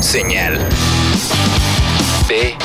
[0.00, 0.56] Señal.
[2.28, 2.58] BL.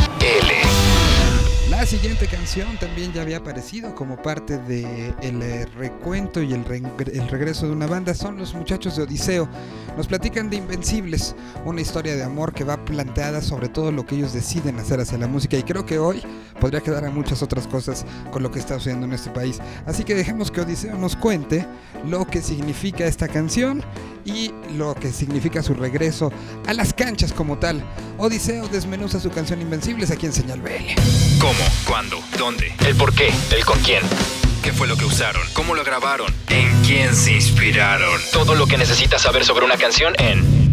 [1.70, 6.64] La siguiente canción también ya había aparecido como parte del el eh, recuento y el,
[7.12, 8.14] el, regreso de una banda.
[8.14, 9.50] Son los muchachos de Odiseo.
[9.98, 11.36] Nos platican de Invencibles,
[11.66, 15.18] una historia de amor que va planteada sobre todo lo que ellos deciden hacer hacia
[15.18, 15.58] la música.
[15.58, 16.22] Y creo que hoy
[16.62, 19.60] podría quedar a muchas otras cosas con lo que está sucediendo en este país.
[19.86, 21.66] Así que dejemos que Odiseo nos cuente
[22.06, 23.84] lo que significa esta canción
[24.26, 26.32] y lo que significa su regreso
[26.68, 27.84] a las canchas como tal.
[28.18, 31.40] Odiseo desmenuza su canción Invencibles aquí en Señal BL.
[31.40, 31.54] ¿Cómo?
[31.88, 32.20] ¿Cuándo?
[32.38, 32.74] ¿Dónde?
[32.86, 33.32] ¿El por qué?
[33.56, 34.02] ¿El con quién?
[34.64, 35.42] ¿Qué fue lo que usaron?
[35.54, 36.34] ¿Cómo lo grabaron?
[36.50, 38.22] ¿En quién se inspiraron?
[38.32, 40.64] Todo lo que necesitas saber sobre una canción en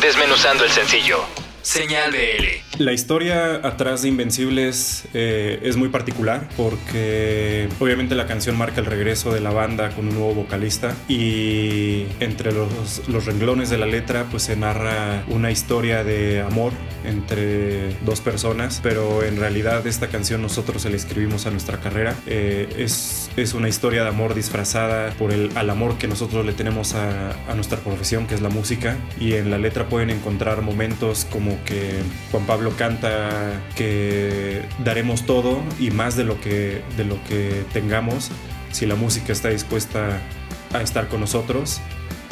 [0.00, 1.47] Desmenuzando el sencillo.
[1.68, 2.82] Señal BL.
[2.82, 8.86] La historia atrás de Invencibles eh, es muy particular porque obviamente la canción marca el
[8.86, 13.84] regreso de la banda con un nuevo vocalista y entre los, los renglones de la
[13.84, 16.72] letra pues se narra una historia de amor
[17.04, 22.14] entre dos personas, pero en realidad esta canción nosotros se la escribimos a nuestra carrera.
[22.26, 26.54] Eh, es, es una historia de amor disfrazada por el al amor que nosotros le
[26.54, 30.62] tenemos a, a nuestra profesión que es la música y en la letra pueden encontrar
[30.62, 37.04] momentos como que Juan Pablo canta que daremos todo y más de lo que, de
[37.04, 38.30] lo que tengamos
[38.72, 40.20] si la música está dispuesta
[40.72, 41.80] a estar con nosotros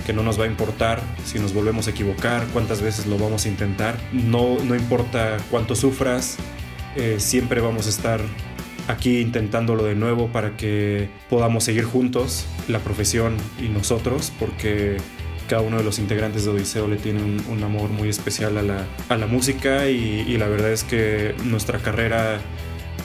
[0.07, 3.45] que no nos va a importar si nos volvemos a equivocar, cuántas veces lo vamos
[3.45, 6.37] a intentar, no, no importa cuánto sufras,
[6.95, 8.21] eh, siempre vamos a estar
[8.87, 14.99] aquí intentándolo de nuevo para que podamos seguir juntos, la profesión y nosotros, porque
[15.49, 19.27] cada uno de los integrantes de Odiseo le tiene un, amor muy especial a la,
[19.27, 22.41] música y, la verdad es que nuestra carrera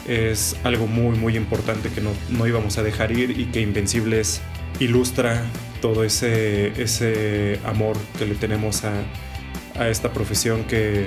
[0.08, 4.40] es algo muy muy importante que no, íbamos a dejar ir y que Invencibles
[4.80, 5.44] ilustra
[5.80, 11.06] todo ese, ese amor que le tenemos a, esta profesión que,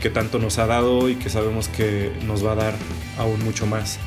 [0.00, 2.74] que tanto nos ha dado y que sabemos que nos va a dar
[3.18, 3.98] aún mucho más.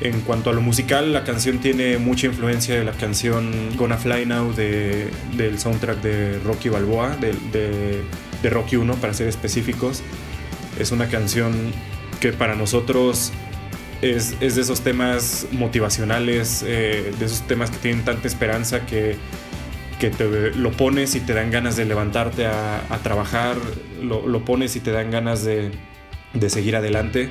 [0.00, 4.24] En cuanto a lo musical, la canción tiene mucha influencia de la canción Gonna Fly
[4.24, 8.02] Now de, del soundtrack de Rocky Balboa, de,
[8.50, 10.02] Rocky 1 para ser específicos.
[10.78, 11.52] Es una canción
[12.18, 13.30] que para nosotros
[14.00, 19.16] es, es de esos temas motivacionales, eh, de esos temas que tienen tanta esperanza que,
[19.98, 23.56] que te, lo pones y te dan ganas de levantarte a, a trabajar,
[24.02, 25.72] lo, lo, pones y te dan ganas de,
[26.32, 27.28] de seguir adelante.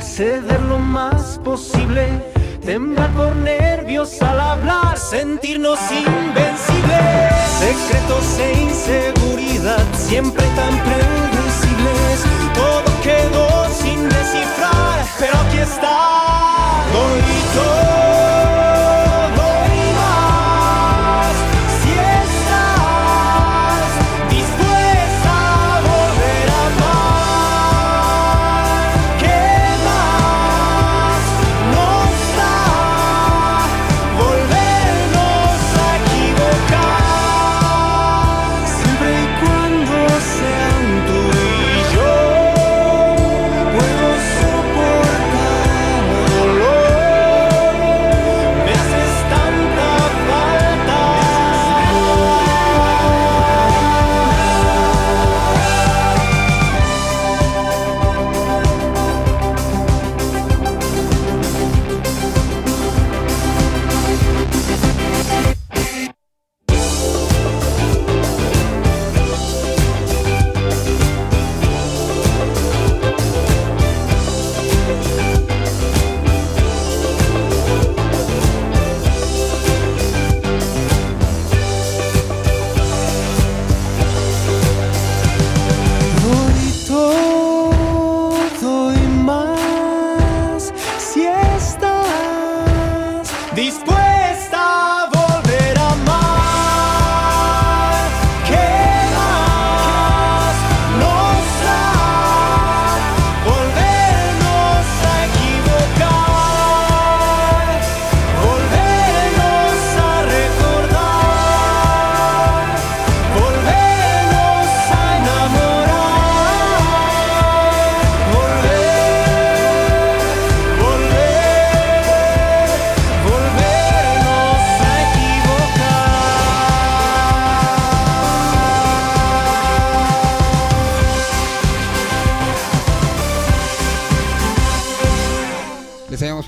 [0.00, 2.06] Ceder lo más posible,
[2.64, 6.60] temblar por nervios al hablar, sentirnos invencibles,
[7.58, 10.44] secretos e inseguridad, siempre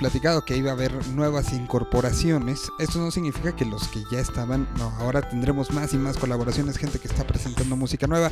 [0.06, 2.70] platicado que iba a haber nuevas incorporaciones.
[2.78, 6.76] Esto no significa que los que ya estaban, no, ahora tendremos más y más colaboraciones,
[6.76, 8.30] gente que está presentando música nueva.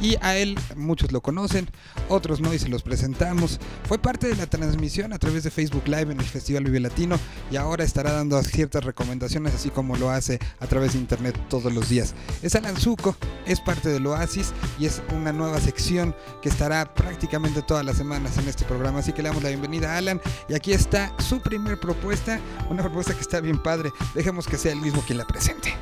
[0.00, 1.68] Y a él muchos lo conocen,
[2.08, 3.58] otros no y se los presentamos.
[3.84, 7.18] Fue parte de la transmisión a través de Facebook Live en el Festival Vive Latino
[7.50, 11.72] y ahora estará dando ciertas recomendaciones así como lo hace a través de internet todos
[11.72, 12.14] los días.
[12.42, 13.16] Es Alan Zuko,
[13.46, 18.38] es parte del Oasis y es una nueva sección que estará prácticamente todas las semanas
[18.38, 19.00] en este programa.
[19.00, 22.40] Así que le damos la bienvenida a Alan y aquí está su primer propuesta,
[22.70, 23.90] una propuesta que está bien padre.
[24.14, 25.74] Dejemos que sea el mismo quien la presente.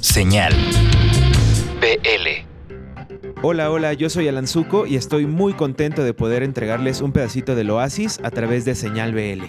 [0.00, 0.54] Señal
[1.80, 2.59] BL.
[3.42, 7.54] Hola, hola, yo soy Alan Zuko y estoy muy contento de poder entregarles un pedacito
[7.54, 9.44] del Oasis a través de Señal BL.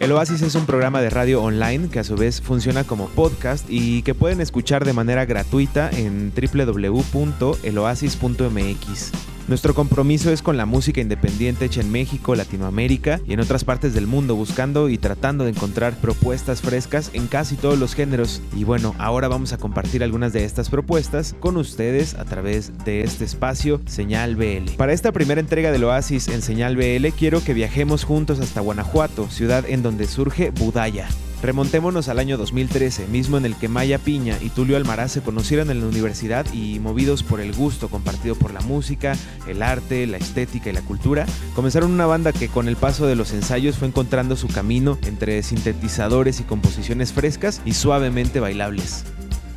[0.00, 3.66] El Oasis es un programa de radio online que a su vez funciona como podcast
[3.68, 9.31] y que pueden escuchar de manera gratuita en www.eloasis.mx.
[9.52, 13.92] Nuestro compromiso es con la música independiente hecha en México, Latinoamérica y en otras partes
[13.92, 18.40] del mundo, buscando y tratando de encontrar propuestas frescas en casi todos los géneros.
[18.56, 23.02] Y bueno, ahora vamos a compartir algunas de estas propuestas con ustedes a través de
[23.02, 24.70] este espacio Señal BL.
[24.78, 29.28] Para esta primera entrega del Oasis en Señal BL, quiero que viajemos juntos hasta Guanajuato,
[29.28, 31.08] ciudad en donde surge Budaya.
[31.42, 35.70] Remontémonos al año 2013, mismo en el que Maya Piña y Tulio Almaraz se conocieron
[35.70, 39.16] en la universidad y movidos por el gusto compartido por la música,
[39.48, 43.16] el arte, la estética y la cultura, comenzaron una banda que con el paso de
[43.16, 49.04] los ensayos fue encontrando su camino entre sintetizadores y composiciones frescas y suavemente bailables.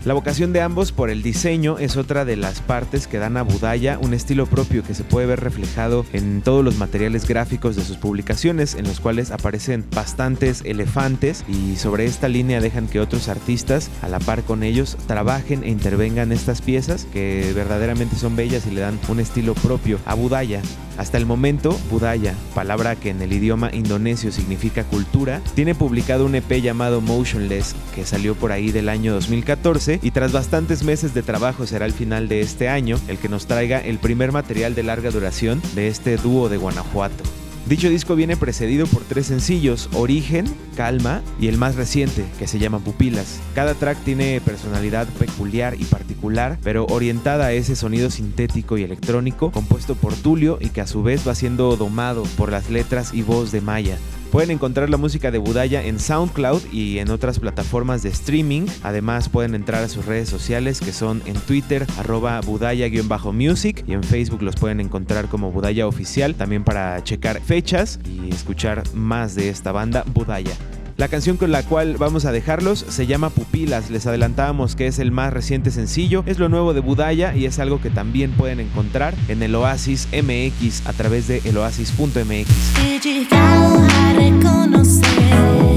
[0.06, 3.42] La vocación de ambos por el diseño es otra de las partes que dan a
[3.42, 7.84] Budaya un estilo propio que se puede ver reflejado en todos los materiales gráficos de
[7.84, 13.30] sus publicaciones, en los cuales aparecen bastantes elefantes y sobre esta línea dejan que otros
[13.30, 18.68] artistas, a la par con ellos, trabajen e intervengan estas piezas que verdaderamente son bellas
[18.68, 20.62] y le dan un estilo propio a Budaya.
[20.98, 26.36] Hasta el momento, Budaya, palabra que en el idioma indonesio significa cultura, tiene publicado un
[26.36, 31.24] EP llamado Motionless que salió por ahí del año 2014 y tras bastantes meses de
[31.24, 34.84] trabajo será el final de este año el que nos traiga el primer material de
[34.84, 37.24] larga duración de este dúo de Guanajuato.
[37.68, 40.46] Dicho disco viene precedido por tres sencillos, Origen,
[40.76, 43.40] Calma y el más reciente, que se llama Pupilas.
[43.56, 49.52] Cada track tiene personalidad peculiar y particular, pero orientada a ese sonido sintético y electrónico,
[49.52, 53.24] compuesto por Tulio y que a su vez va siendo domado por las letras y
[53.24, 53.98] voz de Maya.
[54.36, 58.66] Pueden encontrar la música de Budaya en SoundCloud y en otras plataformas de streaming.
[58.84, 64.04] Además pueden entrar a sus redes sociales que son en Twitter arroba budaya-music y en
[64.04, 69.48] Facebook los pueden encontrar como Budaya Oficial también para checar fechas y escuchar más de
[69.48, 70.52] esta banda Budaya.
[70.98, 73.90] La canción con la cual vamos a dejarlos se llama Pupilas.
[73.90, 77.60] Les adelantábamos que es el más reciente sencillo, es lo nuevo de Budaya y es
[77.60, 82.80] algo que también pueden encontrar en el Oasis MX a través de eloasis.mx.
[82.80, 85.76] He llegado a reconocer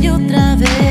[0.00, 0.89] yo otra vez.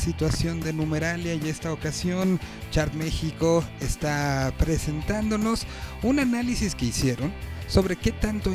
[0.00, 2.40] Situación de numeralia y esta ocasión
[2.70, 5.66] Chart México está presentándonos
[6.02, 7.32] un análisis que hicieron
[7.68, 8.50] sobre qué tanto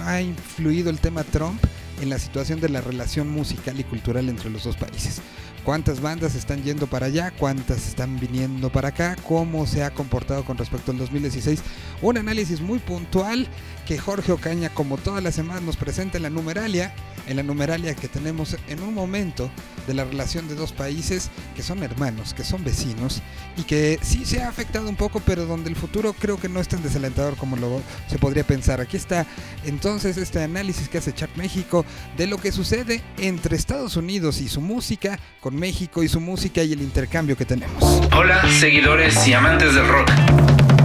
[0.00, 1.62] ha influido el tema Trump
[2.00, 5.20] en la situación de la relación musical y cultural entre los dos países
[5.66, 10.44] cuántas bandas están yendo para allá, cuántas están viniendo para acá, cómo se ha comportado
[10.44, 11.60] con respecto al 2016.
[12.02, 13.48] Un análisis muy puntual
[13.84, 16.94] que Jorge Ocaña, como todas las semanas, nos presenta en la numeralia,
[17.26, 19.50] en la numeralia que tenemos en un momento
[19.88, 23.22] de la relación de dos países que son hermanos, que son vecinos
[23.56, 26.60] y que sí se ha afectado un poco, pero donde el futuro creo que no
[26.60, 28.80] es tan desalentador como lo se podría pensar.
[28.80, 29.26] Aquí está
[29.64, 31.84] entonces este análisis que hace Chart México
[32.16, 36.62] de lo que sucede entre Estados Unidos y su música con México y su música
[36.62, 37.82] y el intercambio que tenemos.
[38.14, 40.08] Hola, seguidores y amantes del rock.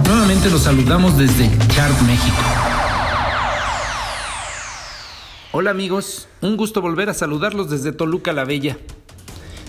[0.06, 2.42] Nuevamente los saludamos desde Chart México.
[5.52, 8.78] Hola amigos, un gusto volver a saludarlos desde Toluca la Bella.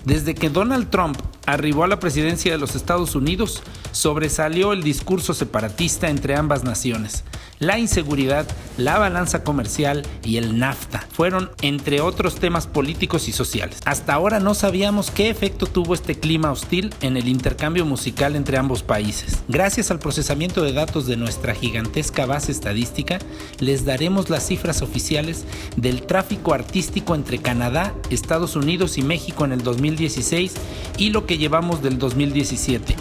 [0.05, 3.61] Desde que Donald Trump arribó a la presidencia de los Estados Unidos,
[3.93, 7.23] sobresalió el discurso separatista entre ambas naciones.
[7.59, 8.45] La inseguridad,
[8.77, 13.79] la balanza comercial y el NAFTA fueron entre otros temas políticos y sociales.
[13.85, 18.57] Hasta ahora no sabíamos qué efecto tuvo este clima hostil en el intercambio musical entre
[18.57, 19.43] ambos países.
[19.47, 23.19] Gracias al procesamiento de datos de nuestra gigantesca base estadística,
[23.59, 25.45] les daremos las cifras oficiales
[25.77, 30.53] del tráfico artístico entre Canadá, Estados Unidos y México en el 2016
[30.97, 32.95] y lo que llevamos del 2017.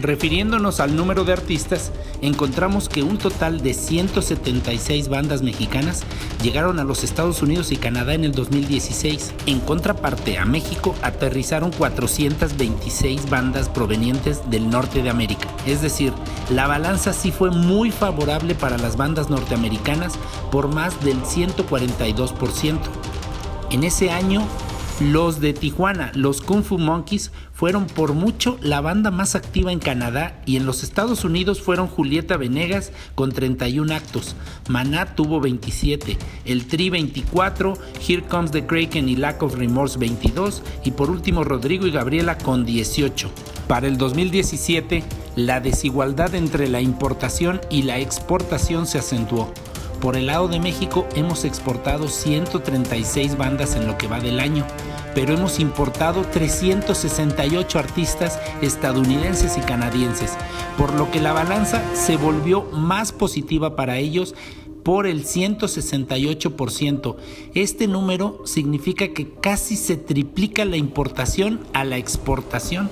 [0.00, 1.90] Refiriéndonos al número de artistas,
[2.22, 6.04] encontramos que un total de 176 bandas mexicanas
[6.40, 9.34] llegaron a los Estados Unidos y Canadá en el 2016.
[9.46, 15.48] En contraparte, a México aterrizaron 426 bandas provenientes del norte de América.
[15.66, 16.12] Es decir,
[16.48, 20.12] la balanza sí fue muy favorable para las bandas norteamericanas
[20.52, 22.78] por más del 142%.
[23.70, 24.46] En ese año,
[25.00, 29.78] los de Tijuana, los Kung Fu Monkeys, fueron por mucho la banda más activa en
[29.78, 34.34] Canadá y en los Estados Unidos fueron Julieta Venegas con 31 actos,
[34.68, 37.74] Maná tuvo 27, El Tri 24,
[38.06, 42.36] Here Comes the Kraken y Lack of Remorse 22 y por último Rodrigo y Gabriela
[42.38, 43.30] con 18.
[43.68, 45.04] Para el 2017,
[45.36, 49.52] la desigualdad entre la importación y la exportación se acentuó.
[50.00, 54.64] Por el lado de México hemos exportado 136 bandas en lo que va del año,
[55.14, 60.36] pero hemos importado 368 artistas estadounidenses y canadienses,
[60.76, 64.36] por lo que la balanza se volvió más positiva para ellos
[64.84, 67.16] por el 168%.
[67.54, 72.88] Este número significa que casi se triplica la importación a la exportación.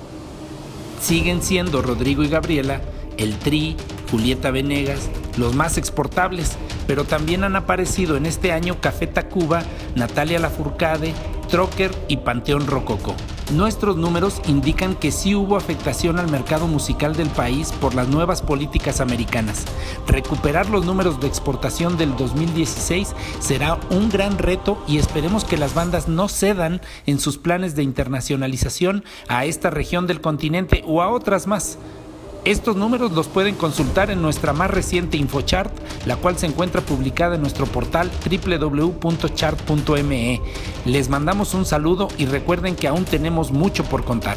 [1.00, 2.82] Siguen siendo Rodrigo y Gabriela,
[3.16, 3.76] el Tri,
[4.10, 9.62] Julieta Venegas, los más exportables, pero también han aparecido en este año Café Tacuba,
[9.94, 11.14] Natalia Lafourcade,
[11.48, 13.14] Trocker y Panteón Rococo.
[13.52, 18.42] Nuestros números indican que sí hubo afectación al mercado musical del país por las nuevas
[18.42, 19.64] políticas americanas.
[20.08, 25.74] Recuperar los números de exportación del 2016 será un gran reto y esperemos que las
[25.74, 31.08] bandas no cedan en sus planes de internacionalización a esta región del continente o a
[31.08, 31.78] otras más.
[32.46, 35.72] Estos números los pueden consultar en nuestra más reciente InfoChart,
[36.06, 40.40] la cual se encuentra publicada en nuestro portal www.chart.me.
[40.84, 44.36] Les mandamos un saludo y recuerden que aún tenemos mucho por contar.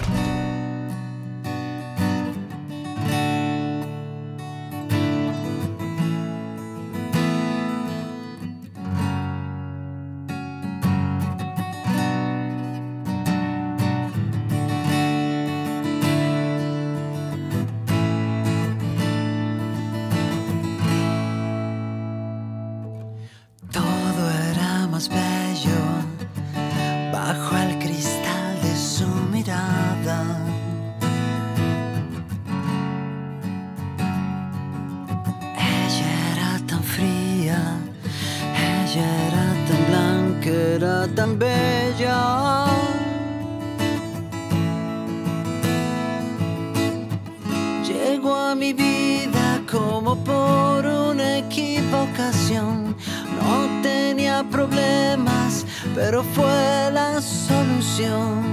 [48.60, 52.94] mi vida como por una equivocación.
[53.39, 58.44] No tenía problemas, pero fue la solución.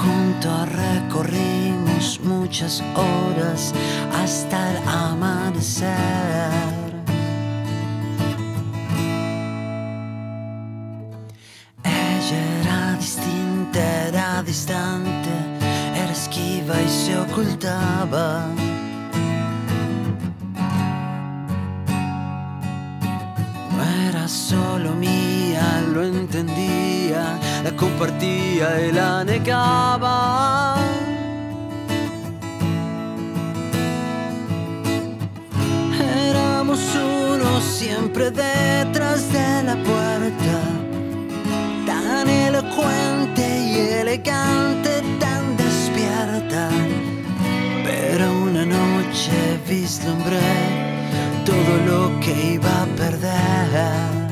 [0.00, 3.74] Juntos recorrimos muchas horas
[4.18, 5.92] hasta el amanecer.
[11.84, 15.32] Ella era distinta, era distante,
[15.94, 18.57] era esquiva y se ocultaba.
[24.94, 30.76] Mía, lo entendía, la compartía y la negaba.
[36.28, 40.56] Éramos uno siempre detrás de la puerta,
[41.86, 46.68] tan elocuente y elegante, tan despierta.
[47.84, 50.88] Pero una noche vislumbré
[51.44, 54.27] todo lo que iba a perder.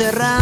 [0.00, 0.35] Heridas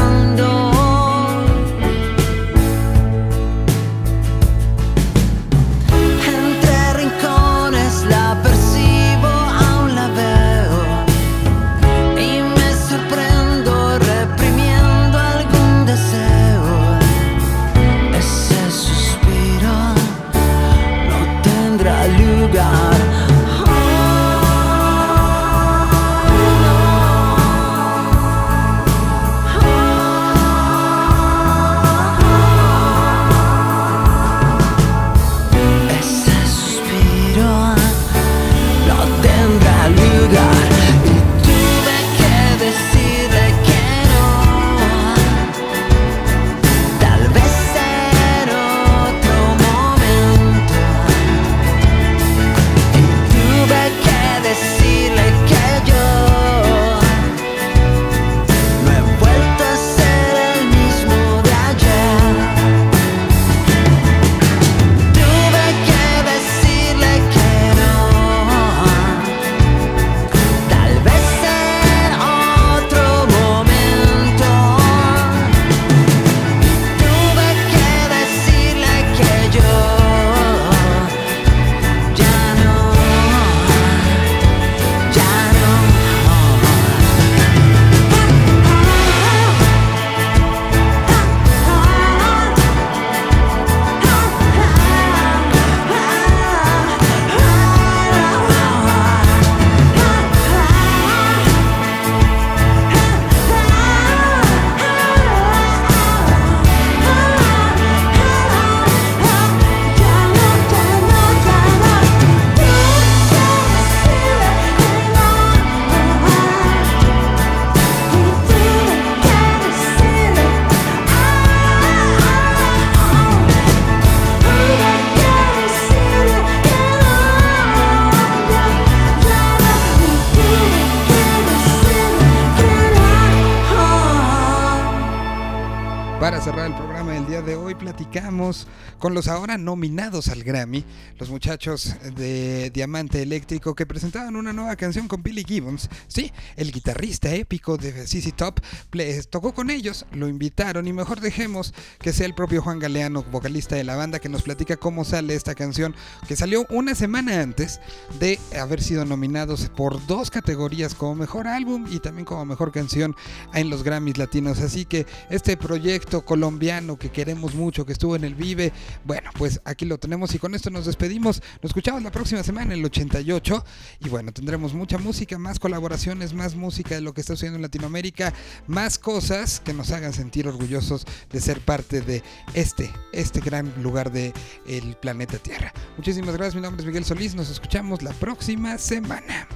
[139.05, 140.83] con los ahora nominados al Grammy,
[141.19, 145.91] los muchachos de Diamante Eléctrico que presentaban una nueva canción con Billy Gibbons.
[146.09, 151.21] Sí, el guitarrista épico de CC Top ple- tocó con ellos, lo invitaron y mejor
[151.21, 155.05] dejemos que sea el propio Juan Galeano, vocalista de la banda, que nos platica cómo
[155.05, 155.95] sale esta canción
[156.27, 157.81] que salió una semana antes
[158.19, 163.15] de haber sido nominados por dos categorías como mejor álbum y también como mejor canción
[163.53, 164.61] en los Grammys latinos.
[164.61, 168.73] Así que este proyecto colombiano que queremos mucho, que estuvo en el Vive,
[169.05, 171.43] bueno, pues aquí lo tenemos y con esto nos despedimos.
[171.63, 173.65] Nos escuchamos la próxima semana, el 88.
[174.05, 177.63] Y bueno, tendremos mucha música, más colaboraciones, más música de lo que está sucediendo en
[177.63, 178.33] Latinoamérica,
[178.67, 182.23] más cosas que nos hagan sentir orgullosos de ser parte de
[182.55, 184.33] este, este gran lugar del
[184.67, 185.73] el planeta Tierra.
[185.97, 189.49] Muchísimas gracias, mi nombre es Miguel Solís, nos escuchamos la próxima semana.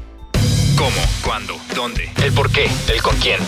[0.78, 0.90] ¿Cómo?
[1.24, 1.54] ¿Cuándo?
[1.74, 2.08] ¿Dónde?
[2.22, 2.70] ¿El por qué?
[2.86, 3.40] ¿El con quién?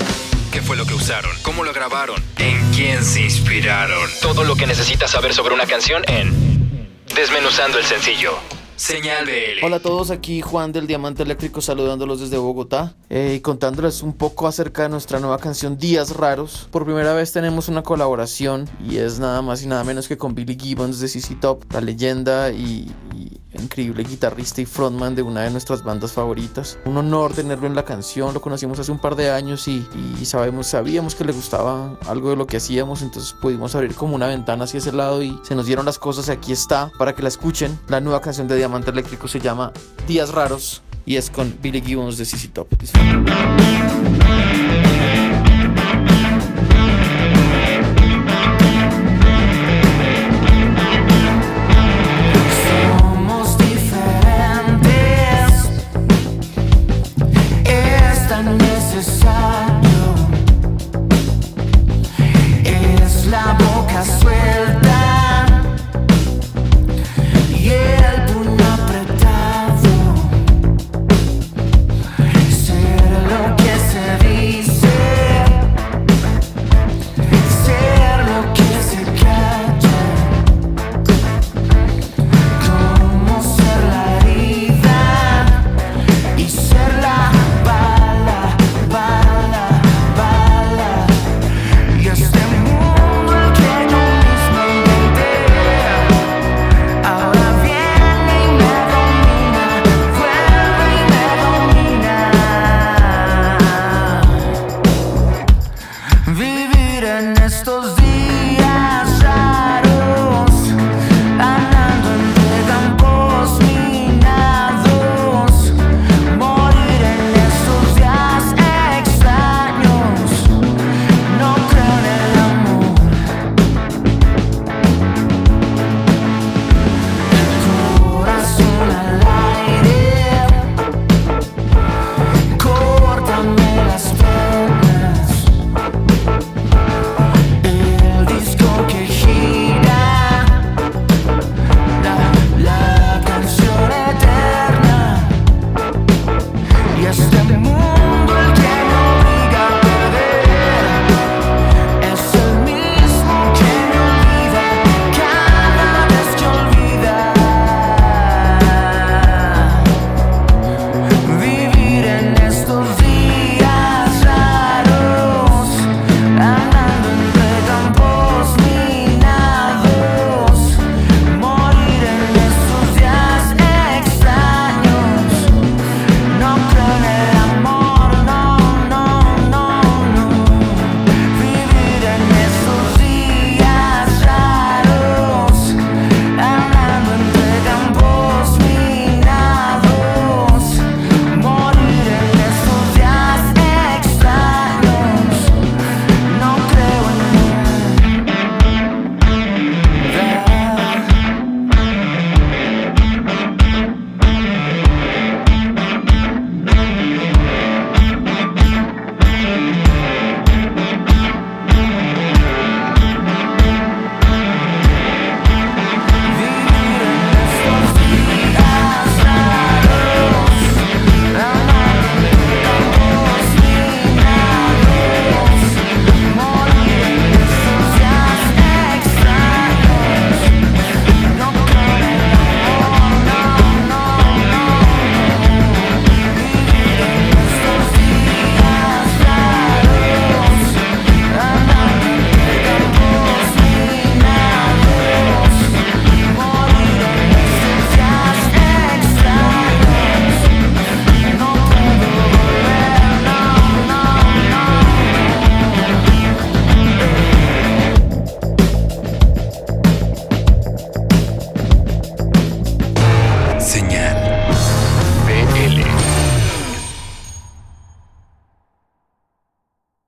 [0.50, 1.30] ¿Qué fue lo que usaron?
[1.42, 2.20] ¿Cómo lo grabaron?
[2.38, 4.10] ¿En quién se inspiraron?
[4.20, 8.32] Todo lo que necesitas saber sobre una canción en Desmenuzando el sencillo.
[8.74, 9.62] Señal BL.
[9.62, 14.14] Hola a todos, aquí Juan del Diamante Eléctrico saludándolos desde Bogotá eh, y contándoles un
[14.14, 16.66] poco acerca de nuestra nueva canción Días Raros.
[16.70, 20.34] Por primera vez tenemos una colaboración y es nada más y nada menos que con
[20.34, 23.09] Billy Gibbons de CC Top, la leyenda y, y
[23.54, 26.78] increíble guitarrista y frontman de una de nuestras bandas favoritas.
[26.84, 29.84] Un honor tenerlo en la canción, lo conocimos hace un par de años y,
[30.24, 34.26] sabemos, sabíamos que le gustaba algo de lo que hacíamos, entonces pudimos abrir como una
[34.26, 37.22] ventana hacia ese lado y se nos dieron las cosas y aquí está para que
[37.22, 37.78] la escuchen.
[37.88, 39.72] La nueva canción de Diamante Eléctrico se llama
[40.06, 42.68] Días Raros y es con Billy Gibbons de CC Top.